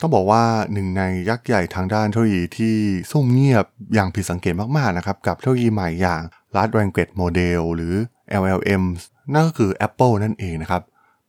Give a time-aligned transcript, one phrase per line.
[0.00, 0.42] ต้องบอกว่า
[0.72, 2.76] หนึ่งในยักษ์ใหญ่ทางด้านเทคโนโลยีที่
[3.10, 6.22] ซุ่มเงียบอย่างผิดสังเกตมากๆนะครับกับเทคโนโลยีใหม่อย่าง
[6.54, 7.94] Large Language Model หรือ
[8.42, 8.82] LLM
[9.34, 10.82] นั่นก็คือ Apple นั่นเองนะครับ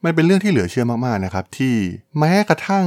[0.03, 1.75] มันเป็นเรื่องที่เหลือเชื่อมากๆนะครับที่
[2.17, 2.85] แม้กระทั่ง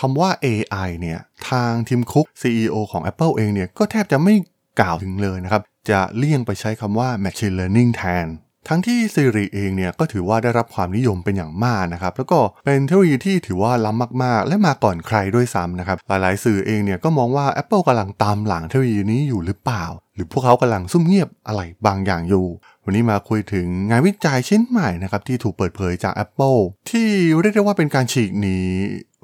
[0.00, 1.20] คำว่า AI เนี่ย
[1.50, 4.34] ทางทีมคุก CEO ของ Apple เองเนี่ยก็แทบจะไม่
[4.80, 8.26] กล่าวถึงเลยนะครับ จะเลี่ยงไปใช้คำว่า Machine Learning แทน
[8.68, 19.84] ทั้งที่ Siri เองเนี่ยก็ถือว่าได้รับความนิยมเป็นอย่างมากนะครับแล้วก็เป็นเทคโนโลยีที่ถือว่าล้ำมากๆ และมาก่อนใครด้วยซ้ำนะครับหลายๆสื่อเองเนี่ยก็มองว่า Apple กำลังตามหลังเทคโนโลยีนี้อยู่หรือเปล่า
[20.14, 22.46] หรือพวกเขากำลังซุ่มเงียบอะไรบางอย่างอยู่
[22.84, 27.08] วันนี้มาคุยถึงงานวิจัยชิ้นใหม่นะครับที่ถูกเปิดเผยจาก Apple ที่
[27.40, 28.58] เรียกได้ว่าเป็นการฉีกหนี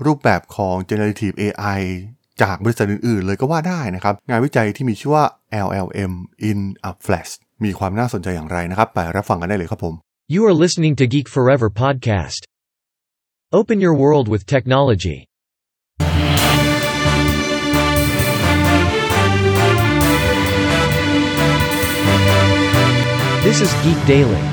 [0.07, 1.81] รูปแบบของ generative AI
[2.43, 5.25] จากบริษัทอื่นๆ เลยก็ว่าได้นะครับงานวิจัยที่มีชื่อว่า
[5.67, 6.13] LLM
[6.51, 6.61] in
[6.91, 7.33] a Flash
[7.65, 9.95] มีความน่าสนใจอย่างไรนะครับ ไปรับฟังกันได้เลยครับผม
[10.35, 12.41] You are listening to Geek Forever podcast.
[13.59, 15.19] Open your world with technology.
[23.47, 24.45] This is Geek Daily.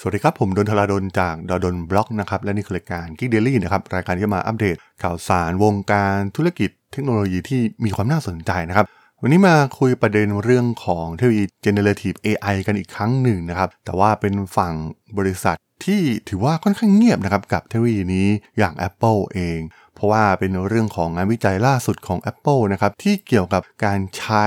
[0.00, 8.86] สวัสดีครับ ผมดนทลาดนจากดดนบล็อกนะครับ และนี่คือรายการ Geek Daily นะครับ รายการที่จะมาอัปเดตข่าวสารวงการธุรกิจเทคโนโลยีที่มีความน่าสนใจนะครับ
[9.22, 14.74] วันนี้มาคุยประเด็นเรื่องของเทคโนโลยี generative AI กันอีกครั้งหนึ่งนะครับ แต่ว่าเป็นฝั่ง
[15.18, 19.58] บริษัทที่ถือว่าค่อนข้างเงียบนะครับกับเทคโนโลยีนี้อย่าง Apple เอง
[19.98, 24.46] เพราะว่าเป็นเรื่องของงานวิจัยล่าสุดของ Apple นะครับที่เกี่ยวกับการใช้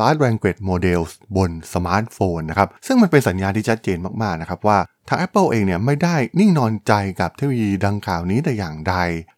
[0.00, 4.78] Large Language Models บนสมาร์ทโฟนนะครับซึ่งมันเป็นสัญญาณที่ชัดเจนมากๆนะครับว่า
[5.08, 8.94] ทาง Apple เองเนี่ยไม่ได้นิ่งนอนใจกับเทคโนโลยีดังกล่าวนี้แต่อย่างใด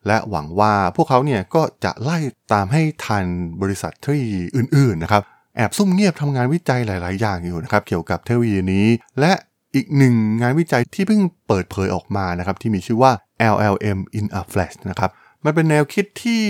[0.07, 2.19] และหวังว่าพวกเขาเนี่ยก็จะไล่
[2.53, 3.25] ตามให้ทัน
[3.63, 5.23] บริษัทเทคโนโลยีอื่นๆนะครับ
[5.57, 8.87] แอบซุ่มเงียบทำงานวิจัยหลาย ๆ อย่างอยู่นะครับเกี่ยวกับเทคโนโลยีนี้
[9.21, 9.33] และ
[9.75, 13.13] อีกหนึ่งงานวิจัยที่เพิ่งเปิดเผยออกมานะครับที่มีชื่อว่า
[13.55, 15.11] LLM in a Flash นะครับ
[15.45, 16.43] มันเป็นแนวคิดที่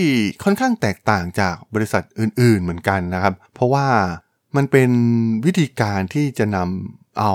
[0.45, 3.89] ค่อนข้างแตกต่างจากบริษัทอื่นๆเหมือนกันนะครับ เพราะว่า
[4.57, 4.91] มันเป็น
[5.47, 7.35] วิธีการที่จะนำเอา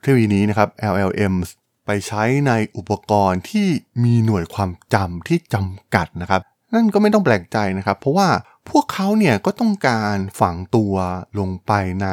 [0.00, 1.48] เทคโนโลยีนี้นะครับ LLMs
[1.86, 3.68] ไปใช้ในอุปกรณ์ที่
[4.04, 6.40] มีหน่วยความจำที่จำกัดนะครับ
[6.74, 8.28] นั่นก็ไม่ต้องแปลกใจนะครับ เพราะว่า
[8.70, 10.94] พวกเขาเนี่ยก็ต้องการฝังตัว
[11.38, 11.72] ลงไป
[12.02, 12.08] ใน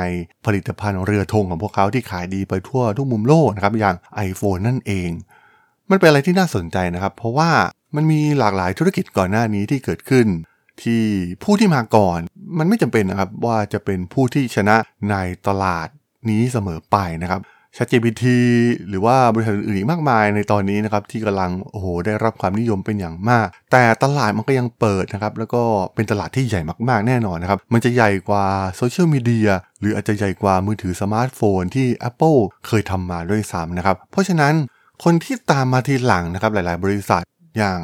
[0.45, 3.95] ผลิตภัณฑ์เรือธงของพวกเขาที่ขายดีไปทั่วทุกมุมโลกนะครับ อย่าง
[4.29, 5.09] iPhone นั่นเอง
[5.89, 7.49] มันเป็นอะไรที่น่าสนใจนะครับ เพราะว่า
[7.95, 10.27] มันมีหลากหลายธุรกิจก่อนหน้านี้ที่เกิดขึ้น
[10.83, 11.03] ที่
[11.43, 12.19] ผู้ที่มาก่อน
[12.57, 14.75] มันไม่จำเป็นนะครับว่าจะเป็นผู้ที่ชนะ
[15.11, 15.15] ใน
[15.47, 15.87] ตลาด
[16.29, 17.41] นี้เสมอไปนะครับ
[17.77, 18.25] ChatGPT
[18.89, 25.63] หรือว่าบริษัทอื่นอีกมากมายในตอนนี้นะครับที่กำลังโอ้โหได้รับความนิยมเป็นอย่างมาก แต่ตลาดมันก็ยังเปิดนะครับแล้วก็
[25.95, 29.49] เป็นตลาดที่ใหญ่มากๆแน่นอนนะครับ มันจะใหญ่กว่าโซเชียลมีเดีย
[29.79, 34.53] หรืออาจจะใหญ่กว่ามือถือสมาร์ทโฟนที่ Apple เคยทำมาด้วยซ้ำนะครับ เพราะฉะนั้น
[35.03, 37.23] คนที่ตามมาทีหลังนะครับหลาย ๆ บริษัท
[37.57, 37.79] อย่าง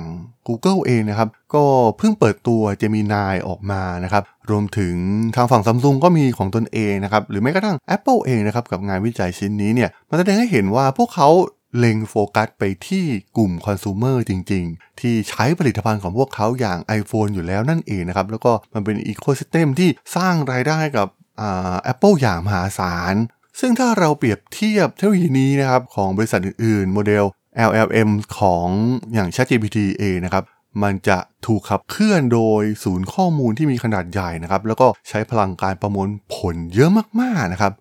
[0.47, 1.63] Google เองนะครับ ก็
[1.97, 4.95] เพิ่งเปิดตัว Gemini ออกมานะครับ รวมถึง
[5.35, 11.29] ทางฝั่งซัมซุงก็มีของตนเองนะครับ หรือแม้กระทั่ง Apple เองนะครับ กับงานวิจัยชิ้นนี้เนี่ยมันแสดงให้เห็นว่าพวกเขา
[11.77, 13.05] เล็งโฟกัสไปที่
[13.37, 21.07] กลุ่มคอน sumer จริง ๆ ที่ใช้ผลิตภัณฑ์ของพวกเขาอย่าง iPhone อยู่แล้วนั่นเองนะครับ แล้วก็มันเป็น ecosystem ที่สร้างรายได้กับ
[21.37, 23.15] แอ่า Apple อย่างมหาศาล
[23.59, 27.25] ซึ่งถ้าเราเปรียบเทียบเทคโนโลยีนี้นะครับของบริษัทอื่นๆ โมเดล
[27.69, 28.67] LLM ของ
[29.13, 30.43] อย่าง ChatGPT เองนะครับ
[30.83, 36.89] มันจะถูกขับเคลื่อนโดยศูนย์ข้อมูลที่มีขนาดใหญ่นะครับ แล้วก็ใช้พลังการประมวลผลเยอะ
[37.21, 37.73] มากๆนะครับ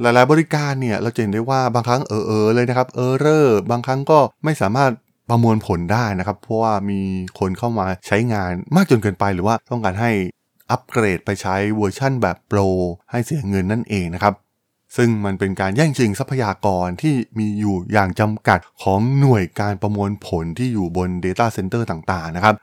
[0.00, 4.90] หลายๆบริการเนี่ยเราจะเห็นได้ว่าบางครั้ง error เลยนะครับ error บางครั้งก็ไม่สามารถ
[5.30, 7.00] ประมวลผลได้นะครับ เพราะว่ามี
[7.38, 10.10] คนเข้ามาใช้งานมากจนเกินไปหรือว่าต้องการให้
[10.70, 12.60] อัปเกรดไปใช้เวอร์ชั่นแบบ Pro
[13.10, 14.34] ให้เสียเงินนั่นเองนะครับ
[14.96, 22.54] ซึ่งมันเป็นการแย่งชิงทรัพยากรที่มีอยู่อย่างจำกัดของหน่วยการประมวลผลที่อยู่บน Data Center ต่างๆนะครับ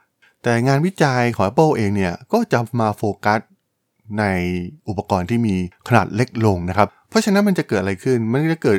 [0.42, 3.40] แต่งานวิจัยของ Apple เองเนี่ยก็จะมาโฟกัส
[4.18, 4.24] ใน
[4.88, 5.54] อุปกรณ์ที่มี
[5.88, 8.78] ขนาดเล็กลงนะครับ เพราะฉะนั้นมันจะเกิดอะไรขึ้น มันจะเกิด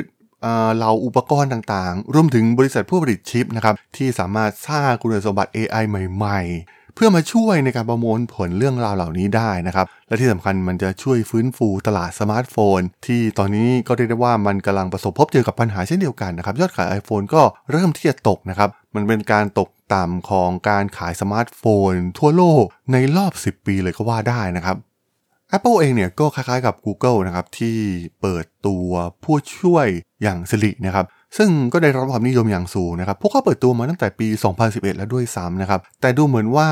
[0.80, 24.76] เราอุปกรณ์ต่างๆ รวมถึงบริษัทผู้ผลิตชิปนะครับที่สามารถสร้างคุณสมบัติ AI ใหม่ ๆ เพื่อมาช่วยในการประมวลผลเรื่องราวเหล่านี้ได้นะครับ และที่สำคัญมันจะช่วยฟื้นฟูตลาดสมาร์ทโฟน ที่ตอนนี้ก็เรียกได้ว่ามันกำลังประสบพบเจอกับปัญหาเช่นเดียวกันนะครับ ยอดขาย iPhone ก็เริ่มที่จะตกนะครับ มันเป็นการตกต่ำของการขายสมาร์ทโฟน ทั่วโลกในรอบ 10 ปีเลยก็ว่าได้นะครับ
[25.56, 27.76] Apple เองเนี่ยก็คล้ายๆกับ Google นะครับที่
[28.20, 28.88] เปิดตัว
[29.24, 29.86] ผู้ช่วย
[30.22, 31.06] อย่าง Siri นะครับ
[31.36, 34.26] ซึ่งก็ได้รับความนิยมอย่างสูงนะครับ พวกเขาเปิดตัวมาตั้งแต่ปี
[34.62, 36.68] 2011 แล้วด้วยซ้ำนะครับ แต่ดูเหมือนว่า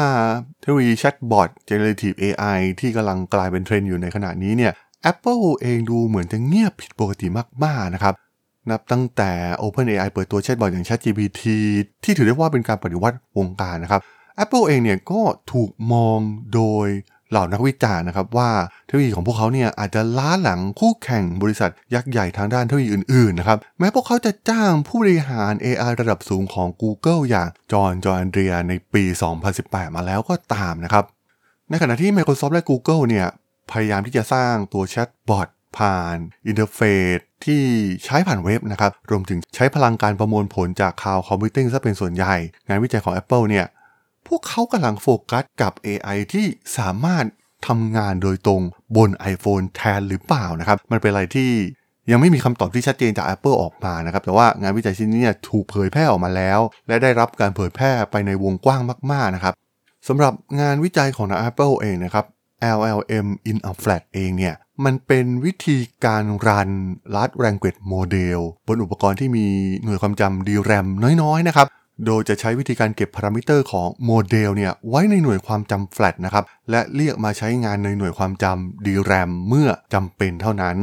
[0.61, 4.73] เทคโนโลยีแชทบอท generative AI ที่กำลังกลายเป็นเทรนด์อยู่ในขณะนี้เนี่ย
[5.11, 7.27] Apple เองดูเหมือนจะเงียบผิดปกติ
[7.65, 8.15] มากๆนะครับ
[8.71, 9.31] นับตั้งแต่
[9.63, 11.43] OpenAI เปิดตัวแชทบอทอย่าง ChatGPT
[12.05, 14.01] ที่ถือได้ว่าเป็นการปฏิวัติวงการนะครับ
[14.43, 15.21] Apple เองเนี่ยก็
[15.53, 16.19] ถูกมอง
[16.55, 16.89] โดย
[17.33, 18.51] เหล่านักวิจารณ์นะครับว่า
[18.87, 29.05] เทคโนโลยีของพวกเขาเนี่ยอาจจะล้าหลังคู่แข่งบริษัทยักษ์ใหญ่ทางด้านเทคโนโลยีอื่นๆนะครับแม้พวกเขาจะจ้างผู้บริหาร AI ระดับสูงของ Google อย่างจอห์นจอห์นเดรียในปี
[29.51, 31.05] 2018 มาแล้วก็ตามนะครับ
[31.71, 33.27] ในขณะที่ Microsoft และ Google เนี่ย
[33.71, 36.81] พยายามที่จะสร้างตัวแชทบอทผ่านอินเทอร์เฟ
[37.17, 37.63] ซที่
[38.05, 42.35] ใช้ผ่านเว็บนะครับ รวมถึงใช้พลังการประมวลผลจาก cloud computing ซะเป็นส่วนใหญ่
[42.69, 43.67] งานวิจัยของ Apple เนี่ย
[44.35, 46.47] พวกเขากำลังโฟกัสกับ AI ที่
[46.79, 47.25] สามารถ
[47.67, 48.63] ทำงานโดยตรง
[48.97, 51.51] บน iPhone แทนหรือเปล่านะครับ มันเป็นอะไรที่
[52.11, 58.81] ยังไม่มีคำตอบที่ชัดเจนจาก Apple ออกมานะครับ แต่ว่างานวิจัยชิ้นนี้ถูกเผยแพร่ออกมาแล้ว และได้รับการเผยแพร่ไปในวงกว้าง
[59.13, 59.55] มาก ๆ นะครับ
[60.09, 62.25] สำหรับงานวิจัยของทาง Apple เองนะครับ
[62.77, 64.55] LLM in a flat เองเนี่ย
[64.85, 66.71] มันเป็นวิธีการรัน
[67.15, 69.47] large language model บนอุปกรณ์ที่มี
[69.85, 70.87] หน่วยความจำ DRAM
[71.23, 71.67] น้อย ๆ นะครับ
[72.07, 80.77] โดยจะใช้วิธีการเก็บพารามิเตอร์ของโมเดลเนี่ยไว้ในหน่วยความจำแฟลตนะครับ และเรียกมาใช้งานในหน่วยความจำ DRAM เมื่อจำเป็นเท่านั้น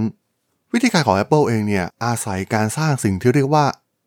[0.73, 3.65] วิธีการของ Apple เองเนี่ยอาศัยการสร้างสิ่งที่เรียกว่า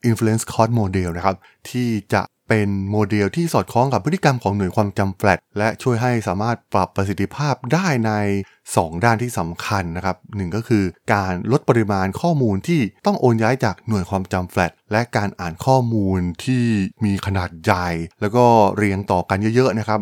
[0.08, 1.36] inference cost model นะครับ
[1.70, 2.22] ที่จะ
[2.54, 8.12] เป็นโมเดลที่สอดคล้องกับพฤติกรรมของหน่วยความจำแฟลตและช่วยให้สามารถปรับประสิทธิภาพได้ใน
[8.60, 10.84] 2 ด้านที่สำคัญนะครับหนึ่งก็คือ
[11.14, 16.64] การลดปริมาณข้อมูลที่ต้องโอนย้ายจากหน่วยความจำแฟลตและการอ่านข้อมูลที่
[17.04, 17.88] มีขนาดใหญ่
[18.20, 18.44] แล้วก็
[18.76, 20.00] เรียงต่อกันเยอะๆนะครับ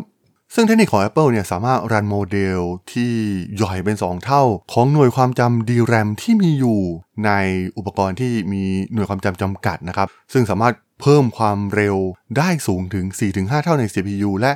[0.55, 2.59] ซึ่งเทคนิคของ Apple เนี่ยสามารถรันโมเดล
[2.91, 3.13] ที่
[3.55, 4.43] ใหญ่เป็น 2 เท่า
[4.73, 6.81] ของหน่วยความจำ DRAM ที่มีอยู่
[7.25, 7.31] ใน
[7.77, 8.63] อุปกรณ์ที่มี
[8.93, 11.97] หน่วยความจำจำกัดนะครับ ซึ่งสามารถ เพิ่มความเร็ว
[12.37, 13.05] ได้สูงถึง
[13.35, 14.51] 4-5 เท่าใน CPU และ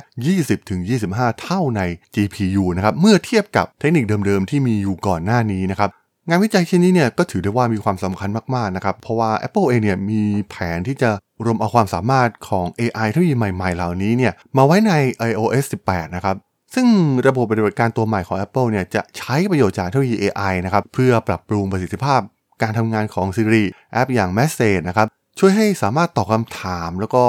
[0.68, 1.82] 20-25 เท่าใน
[2.14, 5.90] GPU นะครับ เมื่อเทียบกับเทคนิคเดิมๆ ที่มีอยู่ก่อนหน้านี้นะครับ
[6.28, 11.10] งานวิจัยชิ้นนี้เนี่ยก็ถือได้ว่ามีความสำคัญมากๆนะครับ เพราะว่า Apple เองเนี่ยมีแผนที่จะ
[11.44, 14.92] รวมเอาความสามารถของ AI เทคโนโลยีใหม่ ๆ เหล่านี้เนี่ยมาไว้ใน
[15.30, 16.36] iOS 18 นะครับ
[16.74, 16.86] ซึ่ง
[17.26, 22.20] ระบบปฏิบัติการตัวใหม่ของ Apple เนี่ยจะใช้ประโยชน์จากเทคโนโลยี AI นะครับ เพื่อปรับปรุงประสิทธิภาพ
[22.62, 25.08] การทำงานของ Siri แอปอย่าง Message นะครับ
[25.38, 27.24] ช่วยให้สามารถตอบคำถามแล้วก็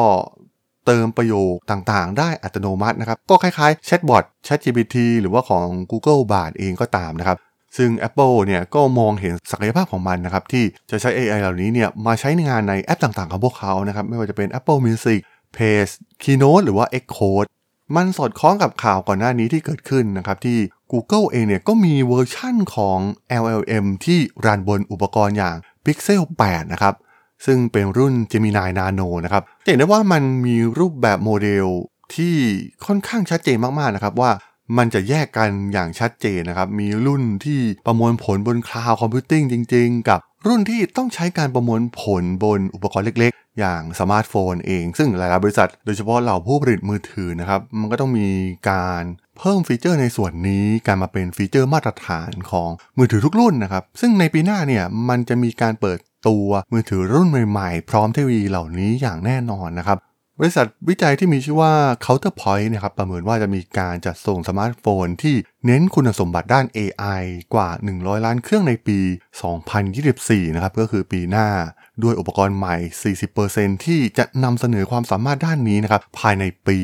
[0.85, 7.37] เติมประโยคต่างๆ ได้อัตโนมัตินะครับ ก็คล้ายๆแชทบอท ChatGPT หรือว่าของ Google Bard เองก็ตามนะครับ
[7.77, 15.19] ซึ่ง Apple เนี่ยก็มองเห็นศักยภาพของมันนะครับ ที่จะใช้ AI เหล่านี้เนี่ยมาใช้ในงานในแอปต่างๆ ของพวกเขานะครับ ไม่ว่าจะเป็น Apple Music
[15.55, 15.91] Page
[16.23, 17.47] Keynote หรือว่า Xcode
[17.95, 20.57] มันสอดคล้องกับข่าวก่อนหน้านี้ที่เกิดขึ้นนะครับที่
[20.91, 22.99] Google เองเนี่ยก็มีเวอร์ชั่นของ
[23.43, 25.55] LLM ที่รันบนอุปกรณ์อย่าง
[25.85, 26.93] Pixel 8 นะครับ
[27.45, 31.67] ซึ่งเป็นรุ่น Gemini Nano นะครับเห็นได้ว่ามันมีรูปแบบโมเดล
[32.15, 32.35] ที่
[32.85, 34.31] ค่อนข้างชัดเจนมากๆนะครับว่า
[34.77, 48.29] มันจะแยกกันอย่างชัดเจนนะครับ มีรุ่นที่ประมวลผลบน cloud computing จริง ๆ กับรุ่นที่ต้องใช้การประมวลผลบนอุปกรณ์เล็กๆ อย่างสมาร์ทโฟนเอง ซึ่งหลายๆบริษัทโดยเฉพาะเหล่าผู้ผลิตมือถือนะครับ มันก็ต้องมี
[48.69, 49.03] การ
[49.39, 59.99] เพิ่มฟีเจอร์ในส่วนนี้การมาเป็นฟีเจอร์มาตรฐานของมือถือทุกรุ่นนะครับ ซึ่งในปีหน้าเนี่ยมันจะมีการเปิด ตัวมือถือรุ่นใหม่ๆ พร้อมเทคโนโลยีเหล่านี้อย่างแน่นอนนะครับ
[60.39, 61.73] บริษัทวิจัยที่มีชื่อว่า
[62.05, 65.35] Counterpoint นะครับประเมินว่าจะมีการจัดส่งสมาร์ทโฟนที่
[65.65, 68.99] เน้นคุณสมบัติด้าน AI กว่า 100 ล้านเครื่องในปี
[69.77, 71.47] 2024 นะครับก็คือปีหน้า
[72.03, 72.75] ด้วยอุปกรณ์ใหม่
[73.33, 76.79] 40%ที่จะนำเสนอความสามารถด้านนี้นะครับภายในปี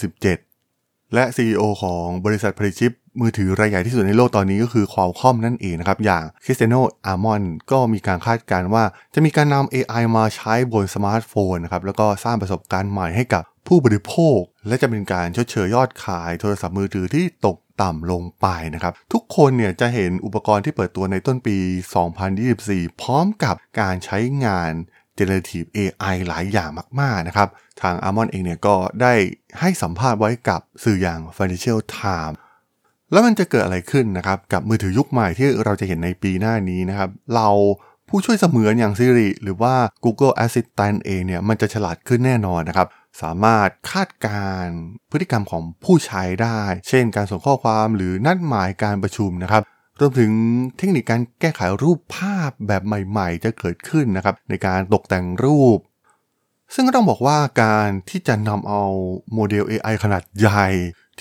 [0.00, 6.80] 2027 และ CEO ของบริษัทผลิตชิป มือถือรายใหญ่ที่สุดในโลกตอนนี้ก็คือ Qualcomm นั่นเองนะครับ อย่าง Cristiano
[7.12, 21.58] Armon ก็มีการคาดการณ์ว่า จะมีการนำ AI มาใช้บนสมาร์ทโฟนนะครับ แล้วก็สร้างประสบการณ์ใหม่ให้กับผู้บริโภค และจะเป็นการชดเชยยอดขายโทรศัพท์มือถือที่ตกต่ำลงไปนะครับ ทุกคนเนี่ยจะเห็นอุปกรณ์ที่เปิดตัวในต้นปี
[22.28, 24.72] 2024 พร้อมกับการใช้งาน
[25.18, 26.70] Generative AI หลายอย่าง
[27.00, 27.48] มาก ๆ นะครับ
[27.82, 29.14] ทาง Armon เองเนี่ยก็ได้
[29.60, 32.36] ให้สัมภาษณ์ไว้กับสื่ออย่าง Financial Times
[33.12, 37.48] แล้วมันจะเกิดอะไรขึ้นนะครับกับมือถือยุคใหม่ที่เราจะเห็นในปีหน้านี้นะครับ เรา
[38.08, 42.88] ผู้ช่วยเสมือนอย่าง Siri หรือว่า Google Assistant เองเนี่ยมันจะฉลาดขึ้นแน่นอนนะครับ
[43.22, 44.64] สามารถคาดการ
[45.10, 49.62] พฤติกรรมของผู้ใช้ได้ เช่น การส่งข้อความหรือนัดหมายการประชุมนะครับ
[50.00, 50.30] รวมถึง
[50.76, 55.78] เทคนิคการแก้ไขรูปภาพแบบใหม่ ๆ จะเกิดขึ้นนะครับในการตกแต่งรูป
[56.74, 58.82] ซึ่งก็ต้องบอกว่าการที่จะนำเอา
[59.34, 60.68] โมเดล AI ขนาดใหญ่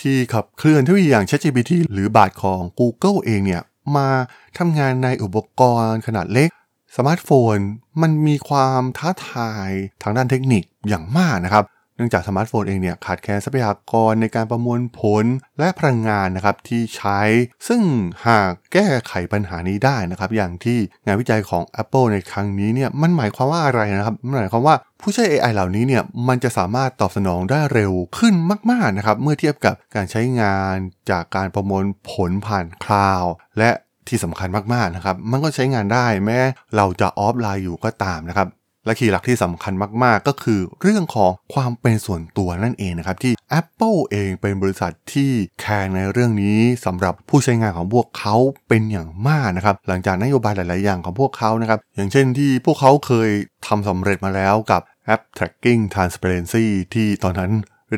[0.01, 3.63] ที่ขับเคลื่อนเทคโนโลยีอย่าง ChatGPT หรือ Bard ของ Google เองเนี่ย
[3.95, 4.09] มา
[4.57, 6.49] ทำงานในอุปกรณ์ขนาดเล็ก
[6.95, 7.57] สมาร์ทโฟน
[8.01, 9.69] มันมีความท้าทาย
[10.01, 15.25] ทางด้านเทคนิคอย่างมากนะครับ เนื่องจากสมาร์ทโฟนเองเนี่ยขาดแคลนทรัพยากรในการประมวลผล
[15.59, 17.21] และพลังงานนะครับที่ใช้
[17.67, 17.81] ซึ่ง
[18.27, 28.33] หากแก้ไขปัญหานี้ได้นะครับ อย่างที่งานวิจัยของ Apple ในครั้งนี้เนี่ยมันหมายความว่าอะไรนะครับมันหมายความว่าผู้ใช้ AI เหล่านี้เนี่ยมันจะสามารถตอบสนองได้เร็วขึ้น
[28.71, 30.75] มากๆนะครับเมื่อเทียบกับการใช้งาน
[31.09, 33.71] จากการประมวลผลผ่านคลาวด์และ
[34.07, 36.39] ที่สำคัญมากๆนะครับ มันก็ใช้งานได้แม้
[36.75, 38.49] เราจะออฟไลน์อยู่ก็ตามนะครับ
[38.85, 39.73] และ key หลักที่สำคัญ
[40.03, 48.35] มากๆ ก็คือเรื่องของความเป็นส่วนตัวนั่นเองนะครับที่ Apple เองเป็นบริษัทที่แคร์ในเรื่องนี้สำหรับผู้ใช้งานของพวกเขา
[48.69, 53.29] เป็นอย่างมากนะครับหลังจากนโยบายหลาย ๆ อย่างของพวกเขานะครับอย่างเช่นที่พวกเขาเคย
[53.67, 57.51] ทำสำเร็จมาแล้วกับแอป tracking transparency ที่ตอนนั้น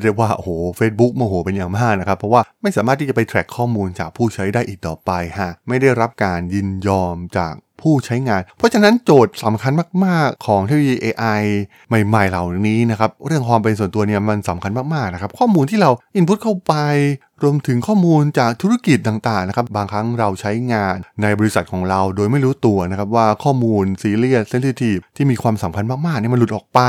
[0.03, 0.49] เรียกว่าโอ้โห
[0.79, 9.71] Facebook โมโหเป็นอย่างมากนะครับ เพราะว่าไม่สามารถที่จะไป track ข้อมูลจากผู้ใช้ได้อีกต่อไปฮะไม่ได้รับการยินยอมจากผู้ใช้งาน เพราะฉะนั้นโจทย์สำคัญ
[10.05, 11.41] มาก ๆ ของเทคโนโลยี AI
[11.87, 16.73] ใหม่ ๆ เหล่านี้นะครับ เรื่องความเป็นส่วนตัวเนี่ยมันสำคัญมาก ๆ นะครับ ข้อมูลที่เรา input เข้าไป
[17.43, 26.79] รวมถึงข้อมูลจากธุรกิจต่าง ๆ นะครับ บางครั้งเราใช้งานในบริษัทของเราโดยไม่รู้ตัวนะครับว่าข้อมูล serious sensitive ที่มีความสำคัญมาก ๆ เนี่ยมันหลุดออกไป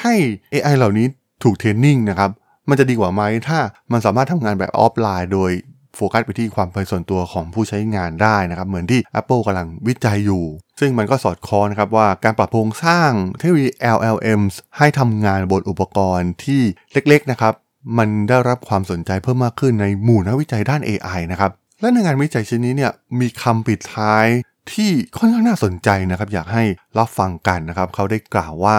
[0.00, 0.14] ให้
[0.52, 1.06] AI เหล่านี้
[1.42, 2.30] ถูก training นะครับ
[2.68, 3.58] มันจะดีกว่าไหมถ้า
[3.92, 5.52] มันสามารถทำงานแบบออฟไลน์ โดย
[5.96, 10.44] โฟกัสไปที่ความเป็นส่วนตัวของผู้ใช้งานได้นะครับ เหมือนที่ Apple กำลังวิจัยอยู่
[10.80, 17.54] ซึ่งมันก็สอดคล้องนะครับว่าการปรับโครงสร้างเทคโนโลยี LLMs ให้ทำงานบนอุปกรณ์ที่เล็กๆนะครับ
[17.98, 24.26] มันได้รับความสนใจเพิ่มมากขึ้นในหมู่นักวิจัยด้าน AI นะครับ และในงานวิจัยชิ้นนี้เนี่ยมีคำปิดท้าย
[24.72, 26.64] ที่ค่อนข้างน่าสนใจนะครับ อยากให้
[26.98, 28.78] รับฟังกันนะครับ เขาได้กล่าวว่า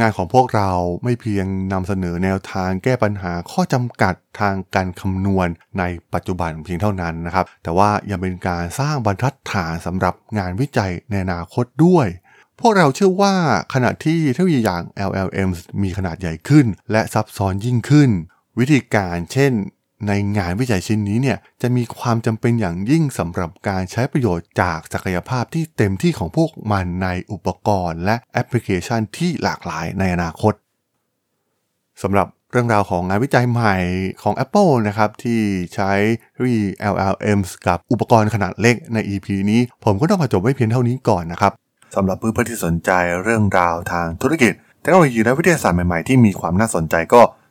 [0.00, 0.70] งานของพวกเรา
[1.04, 5.48] ไม่เพียงนำเสนอแนวทางแก้ปัญหาข้อจำกัดทางการคำนวณ
[5.78, 5.84] ใน
[6.14, 12.06] ปัจจุบันเพียงเท่านั้นนะครับ แต่ว่ายังเป็นการสร้างบรรทัดฐานสำหรับงานวิจัยในอนาคตด้วย
[12.60, 13.34] พวกเราเชื่อว่า
[13.74, 15.48] ขณะที่เทคโนโลยีอย่าง LLM
[15.82, 18.10] มีขนาดใหญ่ขึ้น และซับซ้อนยิ่งขึ้น
[18.58, 19.52] วิธีการเช่น
[20.06, 30.54] ในงานวิจัยชิ้นนี้เนี่ยจะมีความจำเป็นอย่างยิ่งสำหรับการใช้ประโยชน์จากศักยภาพที่เต็มที่ของพวกมันในอุปกรณ์ และแอปพลิเคชันที่หลากหลายในอนาคต
[32.02, 33.76] สำหรับเรื่องราวของงานวิจัยใหม่
[34.22, 35.40] ของ Apple นะครับ ที่
[35.74, 35.92] ใช้
[36.36, 36.56] ทวี
[36.94, 41.52] LLMs กับอุปกรณ์ขนาดเล็กใน EP นี้ ผมก็ต้องขอจบไว้เพียงเท่านี้ก่อนนะครับ
[41.96, 42.90] สำหรับเพื่อนๆที่สนใจ
[43.22, 47.22] เรื่องราวทางธุรกิจเทคโนโลยีและวิทยาศาสตร์ใหม่ๆ ที่มีความน่าสนใจก็